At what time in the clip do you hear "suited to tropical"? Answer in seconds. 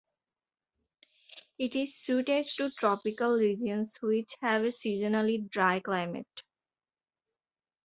1.95-3.37